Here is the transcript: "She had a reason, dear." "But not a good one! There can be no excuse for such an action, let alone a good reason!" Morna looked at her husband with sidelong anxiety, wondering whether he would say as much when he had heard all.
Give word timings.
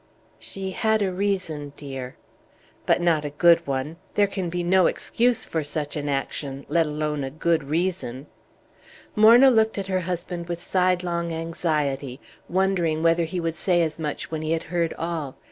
"She 0.39 0.71
had 0.71 1.03
a 1.03 1.11
reason, 1.13 1.73
dear." 1.77 2.15
"But 2.87 3.01
not 3.01 3.23
a 3.23 3.29
good 3.29 3.67
one! 3.67 3.97
There 4.15 4.25
can 4.25 4.49
be 4.49 4.63
no 4.63 4.87
excuse 4.87 5.45
for 5.45 5.63
such 5.63 5.95
an 5.95 6.09
action, 6.09 6.65
let 6.67 6.87
alone 6.87 7.23
a 7.23 7.29
good 7.29 7.65
reason!" 7.65 8.25
Morna 9.15 9.51
looked 9.51 9.77
at 9.77 9.85
her 9.85 9.99
husband 9.99 10.47
with 10.47 10.59
sidelong 10.59 11.31
anxiety, 11.31 12.19
wondering 12.49 13.03
whether 13.03 13.25
he 13.25 13.39
would 13.39 13.53
say 13.53 13.83
as 13.83 13.99
much 13.99 14.31
when 14.31 14.41
he 14.41 14.53
had 14.53 14.63
heard 14.73 14.91
all. 14.97 15.37